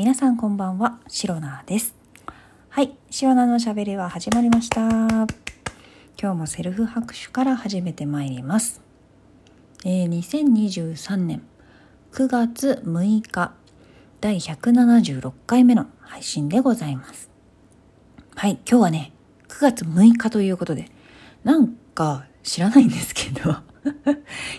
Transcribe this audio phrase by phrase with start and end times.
[0.00, 1.94] 皆さんこんばんは、シロナです。
[2.70, 4.80] はい、シロナのしゃべりは始まりました。
[4.80, 5.28] 今
[6.18, 8.80] 日もセルフ拍手から始めてまいります。
[9.84, 11.42] えー、2023年
[12.12, 13.52] 9月6日
[14.22, 17.28] 第176回目の配信でございます。
[18.36, 19.12] はい、今日はね、
[19.48, 20.90] 9月6日ということで、
[21.44, 23.56] なんか知らないんですけど、 い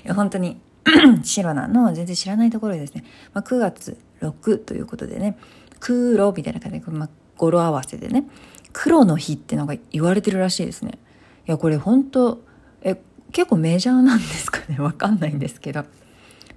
[0.04, 0.62] や本当に
[1.26, 5.38] シロナの全然知らないところでですね、まあ、9月6ということでね、
[5.80, 8.26] 黒みたいな感じで、まあ、語呂合わせでね、
[8.74, 11.00] 黒の日ってのが言われてるらしいですね。
[11.48, 12.42] いや、これ本当
[12.82, 14.78] え、結構メジャーなんですかね？
[14.80, 15.86] わかんないんですけど。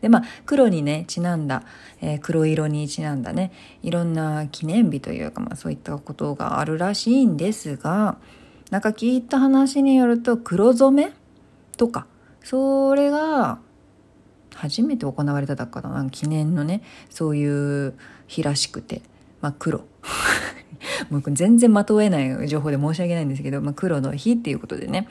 [0.01, 1.63] で、まあ、黒にね、ちなんだ、
[2.03, 3.53] えー、黒色にちなんだね、
[3.83, 8.19] いろんな記念日というか、まあそういったことがあるらしいんですが、
[8.71, 11.13] なんか聞いた話によると、黒染め
[11.77, 12.07] とか、
[12.43, 13.61] それが、
[14.55, 17.95] 初めて行われただからな記念のねそういう
[18.27, 19.03] 日らしくて
[19.41, 19.85] まあ黒。
[21.09, 25.09] もう全然的を得ない情報で申し訳ないんですけど、まあ、黒の日っていうことでね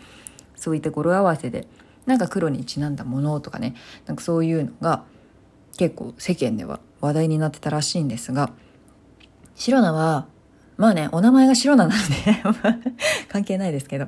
[0.55, 1.67] そういった語呂合わせで
[2.05, 5.03] なんか黒にちなんだものとかねなんかそういうのが
[5.77, 8.51] 結構世間では話題になってたらしいんですが
[9.55, 10.27] 白菜は
[10.83, 11.95] まあね、お名前が白菜なので
[13.31, 14.07] 関係ないですけど、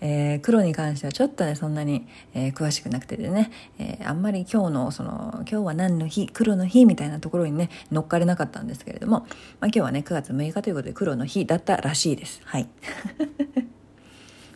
[0.00, 9.26] えー、黒に関してはちょっとね、そんなに、えー、詳しくなくてでね、えー、あんまり今日の、その、今日は何の日、黒の日みたいなところにね、乗っかれなかったんですけれども、まあ
[9.66, 12.40] 今日はね、9月6日ということで黒の日だったらしいです。
[12.42, 12.68] はい。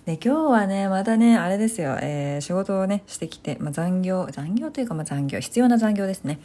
[0.06, 6.41] で今日はねまたねあれですよ、えー、仕事をねしてきて、まあ、残業残業というか、まあ、残業必要な残業ですね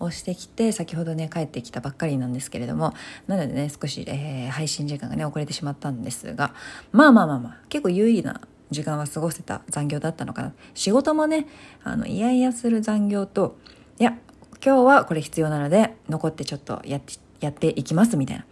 [0.00, 2.94] をしてきて先ほどね帰ってきたばっかりなんですけれども
[3.26, 6.54] なのでね少し、えー、配信時間がね遅れてしまったんですが
[6.92, 10.52] まあまあまあまあ結構有意義な時間は過ごせた残業だったのかな。
[10.74, 11.46] 仕事もね
[11.84, 13.56] あのイヤイヤする残業と
[13.98, 14.18] いや
[14.64, 18.44] 今日はこれ必要なので残ってちょっとやってやっていきますみたいな。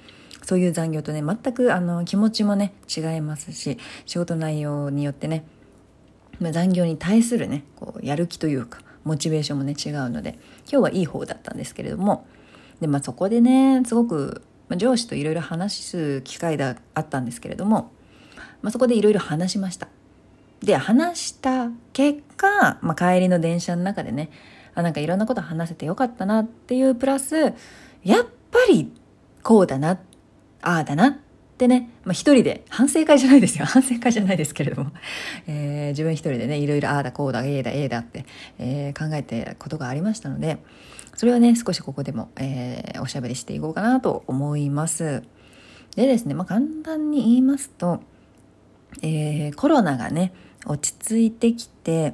[0.43, 5.45] そういう残業とね全くあの気持ちもね違いますし仕事内容によってね
[6.41, 10.39] 残業に対するねこうやる気というかモチベーションもね違うので
[10.71, 12.27] 今日はいい方だったんですけれども
[12.81, 17.93] で、まあ、そこでねすごく、まあ、上司といろいろ話す機会があったんですけれども、
[18.63, 19.89] まあ、そこでいろいろ話しました。
[20.61, 24.31] で話した結果、まあ、帰りの電車の中でね
[24.75, 27.37] あなんかいろんなこと話せてよかったなっていうプラス
[28.03, 28.93] やっぱり
[29.43, 30.01] こうだな
[30.63, 31.21] ああだな
[31.57, 33.65] ってね、まあ、一人で反省会じゃないですよ。
[33.67, 34.93] 反省会じゃないですけれども、
[35.47, 38.27] えー、自分一人でねいろいろああだこうだ A だ A だって、
[38.59, 40.59] えー、考えてことがありましたので
[41.17, 45.23] それはね少しここでも、えー、おしゃべりしていこうかなと思います。
[45.97, 48.01] でですね、まあ、簡単に言いますと、
[49.01, 50.35] えー、コロナがね
[50.67, 52.13] 落ち着いてきて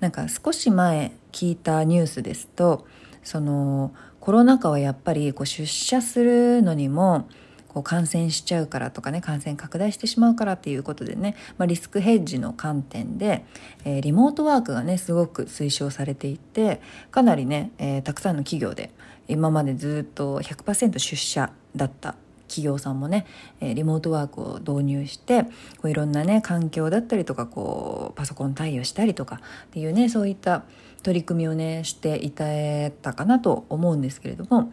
[0.00, 2.86] なんか少し前聞いたニュースですと
[3.24, 7.26] そのコロナ禍はやっぱりこう出社するのにも
[7.72, 13.44] こう感染しちゃうからとかね感染拡大してしまうからっていうことでね、まあ、リスクヘッジの観点で、
[13.84, 16.80] えー、リモートワークがねすごく推奨されていて
[17.10, 18.90] かなりね、えー、たくさんの企業で
[19.28, 22.16] 今までずっと100%出社だった
[22.52, 23.24] 企業さんもね、
[23.62, 25.44] リモートワークを導入して
[25.78, 30.64] こういろんなね環境だったりとかこうパソコン対応したりとかっていうねそういった
[31.02, 32.44] 取り組みをねしていた
[32.90, 34.70] たかなと思うんですけれども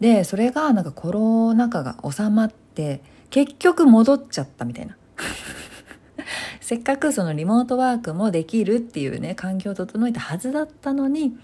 [0.00, 4.96] でそれがなんかコロナ禍が収まって結局戻っちゃったみたいな
[6.60, 11.36] せっかくそのリモートワークもできるっていうね環境を整えたはずだったのに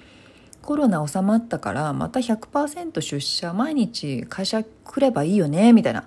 [0.61, 6.05] コロナ収まったからまた100%出社毎日会社来ればいいよねみたいな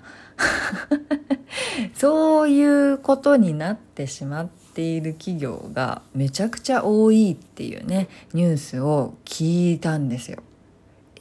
[1.93, 10.39] そういうことになってしまっている企業がめちゃくちゃ多いっていうねニュースを聞いたんですよ。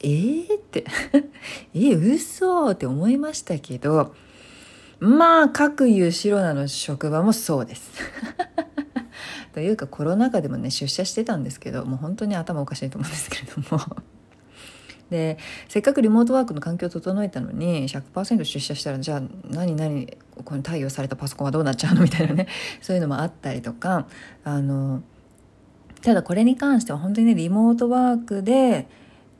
[0.05, 0.85] えー、って。
[1.73, 4.13] えー、嘘って思いましたけど
[4.99, 7.91] まあ各有白菜の職場もそうです。
[9.53, 13.83] というかコロナ禍でもね出社してたんですけどもう本当に頭おかしいと思うんですけれども。
[15.09, 15.37] で
[15.69, 22.47] せっかくリモートワークの環境を整えたのに100%出社したらじゃあ何何この対応されたパソコンはどうなっちゃうのみたいなね。
[22.81, 24.07] そういうのもあったりとか
[24.43, 25.03] あの
[26.01, 28.87] ただこれに関しては本当にねリモートワークで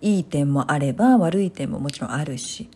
[0.06, 2.70] いい点もあれば悪い点ももちろんあるし。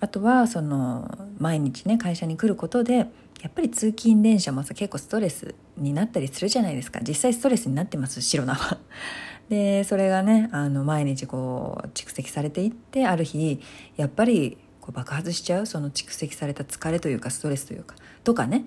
[0.00, 3.06] あとはその毎日ね会社に来ることでや
[3.48, 7.00] っぱり通勤電車もさ結構ストレスになったりするじゃないですか。
[7.06, 8.78] 実際ストレスになってます白菜は。
[9.48, 13.60] でそれがねあの毎日こう蓄積されていってある日
[13.96, 17.96] やっぱりこう爆発しちゃうその蓄積された疲れというかストレスというか。
[18.24, 18.66] とかね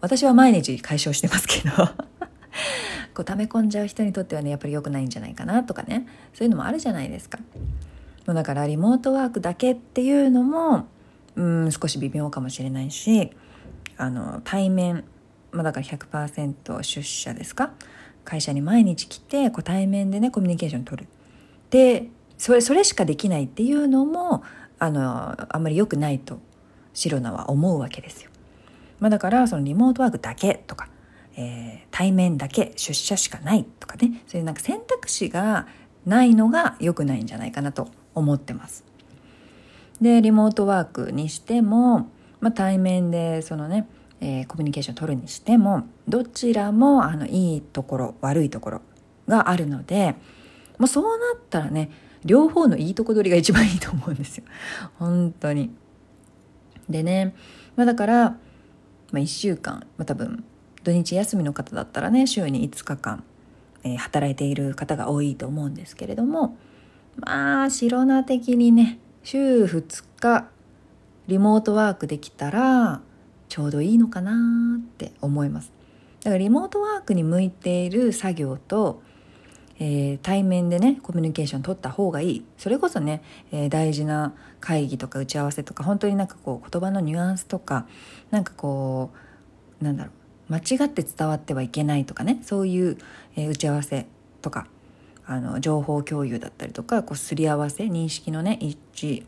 [0.00, 1.88] 私は毎日解消してますけど。
[3.14, 7.38] こう溜め込んじゃう人にとってはねやっぱり良くないんじゃないかなとかねそういうのもあるじゃないですか。
[8.26, 10.86] だからリモートワークだけっていうのも
[11.36, 13.30] うん少し微妙かもしれないし
[13.96, 15.04] あの対面、
[15.52, 17.72] まあ、だから100%出社ですか
[18.24, 21.08] 会社に毎日来てこう対面でねコミュニケーション取る
[21.68, 22.08] で
[22.38, 24.42] それそれしかできないっていうのも
[24.78, 26.38] あのあんまり良くないと
[26.94, 28.30] シロナは思うわけですよ。
[29.00, 30.88] まあ、だからそのリモートワークだけとか、
[31.36, 35.66] えー、対面だけ出社しかないとかねそういうなんか選択肢が
[36.06, 38.84] ないのが良くないんじゃないかなと思ってます。
[40.00, 42.10] でリモートワークにしても、
[42.40, 43.86] まあ、対面でそのね、
[44.20, 48.82] えー、コミュニケーション取るにしてもどちらもあのいいところ悪いところ
[49.28, 50.16] があるので
[50.78, 51.90] もうそうなったらね
[52.24, 54.44] 両方のいいとこ取りが一番いいと思うんですよ
[54.98, 55.70] 本当に。
[56.88, 57.34] でね、
[57.76, 58.36] まあ、だから、ま
[59.14, 60.44] あ、1週間、まあ、多分
[60.84, 63.24] 土日休みの方だったらね週に5日間、
[63.82, 66.56] えー、働いている方が多いと思うんですけれども
[67.16, 70.48] まあ白菜的にね週2日
[71.26, 73.00] リモートワークできたら
[73.48, 75.72] ちょうどいいのかなって思います。
[76.22, 79.02] だからリモートワークに向いている作業と、
[79.78, 82.44] えー、対面でねコミュニケーション取った方がいい。
[82.58, 83.22] それこそね、
[83.52, 87.86] えー、大事な会議とか打ち合わせとか本当になんかこう言葉のニュアンスとか
[88.30, 89.10] なんかこ
[89.80, 90.23] うなんだろう
[90.54, 92.96] 間違って伝わってはいけないとかねそういう、
[93.34, 94.06] えー、打ち合わせ
[94.40, 94.68] とか
[95.26, 99.24] あの情報共有だったりとかこうすり合わせ認識のね一致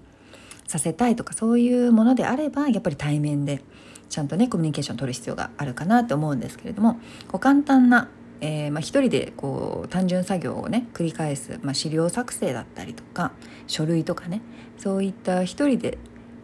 [0.68, 3.62] させたいとかそういうものであればやっぱり対面で
[4.08, 6.94] ちゃんとねコミュニケーションを取る必要があるかなと思うんですけれども
[7.28, 8.08] こう簡単な、
[8.40, 13.32] えー、まあ、一人でこう単純作業をね繰り返す、まあ、資料作成だったりとか
[13.66, 14.42] 書類とかね
[14.78, 15.98] そういった一人で、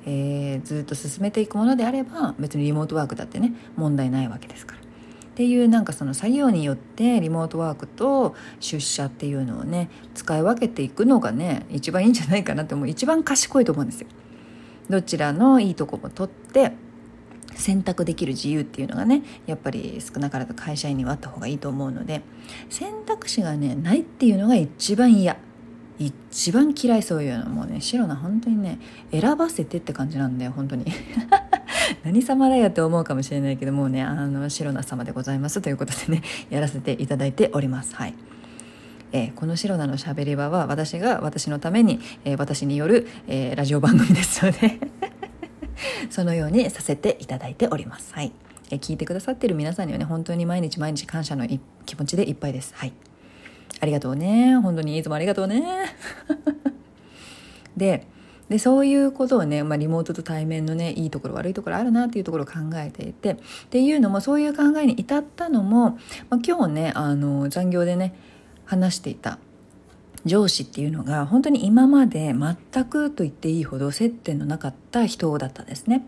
[0.04, 4.82] えー、ずっと進めていくものであれば別にリモートワークだってね問題ないわけですから。
[4.82, 14.08] っていうなんかその作業によってリモートワークと出社っていうのをね使い分けていくのがね一番いいんじゃないかなって思う一番賢いと思うんですよ。
[14.90, 16.72] どちらのいいとこも取って
[17.54, 22.22] 選択できる自由っていうのがねやっぱり少なからず会社員にはあった方がいいと思うので
[22.68, 25.38] 選択肢がねないっていうのが一番嫌
[26.06, 28.78] 一番嫌いそういうのもうね白な本当にね
[29.10, 30.86] 選ばせてって感じなんだよ本当に
[32.04, 38.14] 何様だよって思うかもしれないけどもうねあの白菜様でございますということでねやらせていただいておりますはい。
[39.14, 44.78] えー、この白菜のしゃべり場は私が私のために、えー、私による、えー、ラジオ番組ですので
[46.08, 48.14] そのようにさせていただいております。
[48.14, 48.32] はい。
[48.70, 51.46] え聞いてくださってる皆さんにはね、本当に毎日毎日感謝の
[51.84, 52.72] 気持ちでいっぱいです。
[52.74, 52.92] はい。
[53.82, 54.56] ありがとうね。
[54.58, 55.64] 本当にいつもありがとうね。
[57.76, 58.06] で、
[58.48, 63.36] でそういうことをね、まあ、リモートと対面のねいいところ悪いところあるなっていうところを考えていてっ
[63.70, 65.98] ていうのもそういう考えに至ったのも、
[66.28, 68.14] まあ、今日ねあの残業でね
[68.66, 69.38] 話していた
[70.26, 76.06] 上司っていうのが本当に今まで全くと言っていいほど接点のなかった人だったんですね。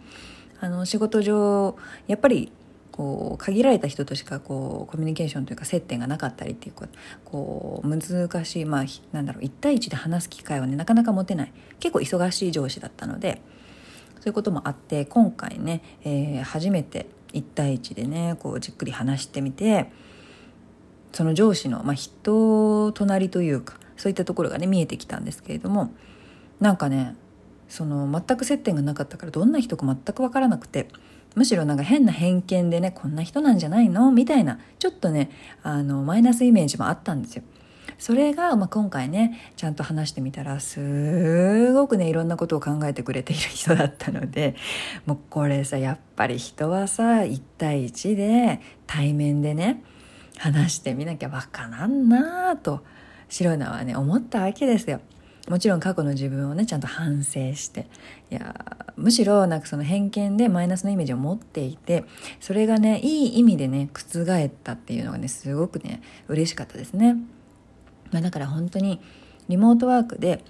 [0.60, 1.76] あの仕事上
[2.06, 2.52] やっぱり
[2.96, 6.74] こう限られた人としかこうコミュニケーションというか接点がなかったりっていう
[7.24, 11.52] こう難しいまあなんだろう1対1で話す機会はねなかなか持てない。
[11.80, 13.42] 結構忙しい上司だったので
[14.20, 19.90] そういうこともあって今回ね、えー、初めて1対1でねこうじっくり話してみて
[21.12, 25.92] その上司の、まあ、人隣というかそういったところがね見えてきたんですけれども
[26.60, 27.16] なんかね
[27.68, 30.88] その全く接点がなかったからどんな人か全く分からなくて
[31.34, 34.12] むしろなんか変な偏見でねこんな人なんじゃないの？
[34.12, 35.30] みたいなちょっとね
[35.62, 37.42] あのマイナスイメージもあったんですよ。
[37.96, 44.56] それが、まあ、今回ねちゃんと話してみたらすごくねいろんなことを考えてくれている人だったので
[45.06, 49.84] もうこれさやっぱり人はさ1対1で対面でね
[50.38, 52.82] 話してみなきゃわからんなと
[53.28, 55.00] 白菜はね思ったわけですよ。
[55.48, 57.86] もちろん過去の自分をねちゃんと反省して。
[58.30, 58.54] いや
[58.96, 62.04] むしろなんかその偏見でマイナスのイメージを持っていて
[62.40, 67.14] それがねいい意味でね覆ったっていうのがねすごくね嬉しかったですね、
[68.12, 69.00] まあ、だから本当に
[69.48, 70.44] リモートワークで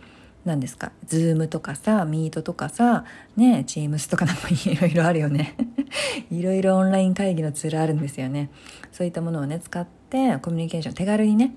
[0.44, 3.04] 何ですか Zoom とかさ Meet とかさ
[3.36, 5.56] ね Teams とかなんかいろいろあるよね。
[6.30, 8.50] いろいろオンライン会議のツールあるんですよね。
[8.92, 11.54] そういったものをね使ってコミュニケーション手軽にね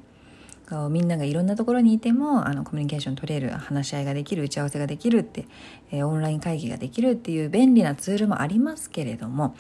[0.89, 5.45] みんながいろんなところにいてもあのコミュニケーション取れる話し合いができる打ち合わせができるって、
[5.91, 9.55] えー、オンライン会議ができるっていう便利なツールもありますけれども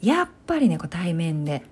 [0.00, 1.64] やっぱりねこう対面で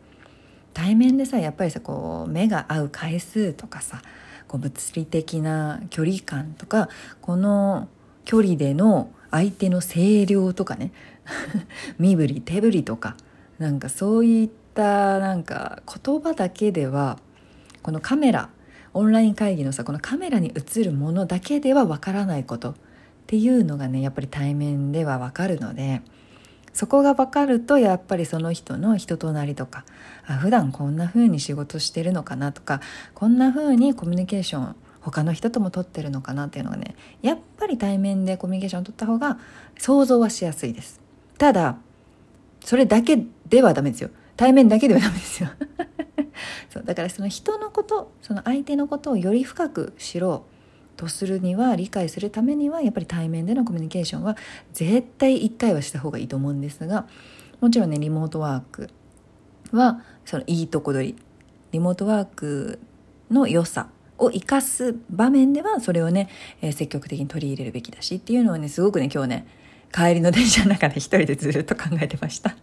[0.75, 4.03] 対面でさやっぱりさこう目が合う回数とかさ
[4.49, 6.89] こう物理的な距離感とか
[7.21, 7.89] この
[8.25, 10.91] 距離での相手の声量とかね
[11.99, 13.17] 身振り手振りとか
[13.61, 17.19] なんかそういったなんか言葉だけでは
[17.83, 18.51] このカメラ
[18.95, 22.71] オンライン会議のさこのカメラに映るものだけではわからないこと。
[22.71, 22.75] っ
[23.31, 26.03] ていうのがねやっぱり対面ではわかるので
[26.73, 29.85] そこが分かるとやっぱりその人の人となりとか
[30.27, 32.81] あ普段こんな風に仕事してるのかなとか
[33.15, 39.39] こんな風にコミュニケーション他の人とも取ってるのかなっていうのがねやっぱり対面でコミュニケーションを取った方が
[39.79, 41.01] 想像はしやすいです。
[41.39, 41.77] ただ
[42.65, 44.11] それだけではダメですよ。
[44.41, 45.51] 対面だけではダメですよ。
[46.73, 50.51] そうだからその人のことその相手のことをより深く知ろう。
[50.97, 54.37] とするには理解するためにはやっぱり対面でのコミュニケーションは
[54.75, 57.07] 絶対1回はした方がいいと思うんですが
[57.61, 58.91] もちろんねリモートワーク
[59.73, 61.17] はそのいいとこ取り
[61.73, 62.81] リモートワーク
[63.31, 66.29] の良さを生かす場面ではそれをね、
[66.61, 69.47] えー、積極的に取り入れるべきだしっていうのはねすごくね今日ね
[69.91, 72.57] 帰りの電車の中で一人でずっと考えてました。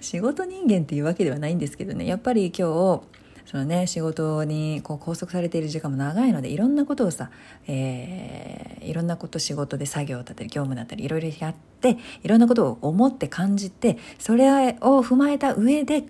[0.00, 3.02] 仕事人間っていうわけではないんですけどねやっぱり今日
[3.46, 7.30] そのね仕事にこう拘束されている時間も長いのでいろんなことをさ、
[7.68, 14.50] えー、いろんなこと仕事で作業だったり業務だったりいろいろやっていろんなことを思って感じてそれ
[14.80, 16.04] を踏まえた上で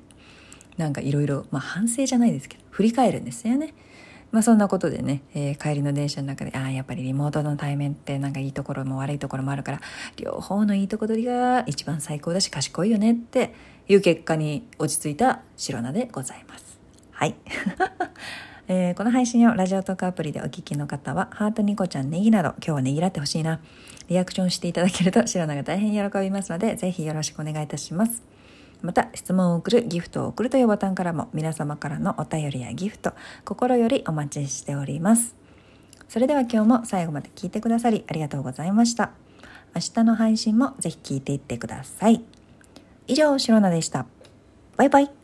[0.78, 3.74] なんかいろいろ反省じゃないですけど振り返るんですよね。
[4.36, 9.80] まあ、そんなことでね、えー、帰りの電車の中でああやっぱりリモートの対面ってなんかいいところも悪いところもあるから
[10.16, 13.54] 両方のいいとこ取りが一番最高だし賢いよねって
[13.88, 16.78] いう結果に落ち着いた白菜でございます。
[17.12, 17.34] はい。
[18.68, 23.60] えー、この配信をラジオトークアプリでお聞きの方は、ハートニコちゃんネギなど、今日はねぎらってほしいな。
[24.08, 28.35] リアクションしていただけると白菜が大変喜びますので、ぜひよろしくお願いいたします。
[28.82, 33.12] また、質問を送る、ギフトを送るというボタンからも、皆様からのお便りやギフト、
[33.44, 35.34] 心よりお待ちしております。
[36.08, 39.10] それでは今日も最後まで聞いてくださりありがとうございました。
[39.74, 42.22] 明日の配信もぜひ聞いていってください。
[43.06, 44.06] 以上、シロナでした。
[44.76, 45.15] バイバイ。